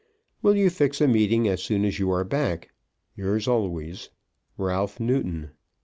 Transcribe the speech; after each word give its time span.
Will 0.41 0.55
you 0.55 0.71
fix 0.71 0.99
a 0.99 1.07
meeting 1.07 1.47
as 1.47 1.61
soon 1.61 1.85
as 1.85 1.99
you 1.99 2.09
are 2.09 2.23
back? 2.23 2.69
Yours 3.15 3.47
always, 3.47 4.09
RALPH 4.57 4.99
NEWTON. 4.99 5.51